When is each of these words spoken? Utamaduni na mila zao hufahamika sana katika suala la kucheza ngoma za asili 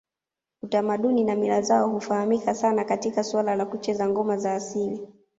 Utamaduni 0.61 1.23
na 1.23 1.35
mila 1.35 1.61
zao 1.61 1.89
hufahamika 1.89 2.53
sana 2.55 2.83
katika 2.83 3.23
suala 3.23 3.55
la 3.55 3.65
kucheza 3.65 4.09
ngoma 4.09 4.37
za 4.37 4.53
asili 4.55 5.07